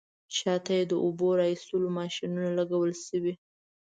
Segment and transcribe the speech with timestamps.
[0.37, 3.33] شاته یې د اوبو را ایستلو ماشینونه لګول شوي.